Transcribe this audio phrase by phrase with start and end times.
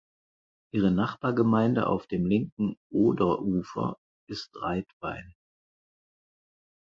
[0.73, 5.35] Ihre Nachbargemeinde auf dem linken Oderufer ist Reitwein.